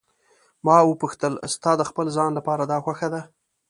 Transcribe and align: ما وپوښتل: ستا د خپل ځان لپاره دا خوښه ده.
ما 0.65 0.77
وپوښتل: 0.83 1.33
ستا 1.53 1.71
د 1.77 1.81
خپل 1.89 2.05
ځان 2.17 2.31
لپاره 2.37 2.63
دا 2.71 2.77
خوښه 2.83 3.07
ده. 3.13 3.21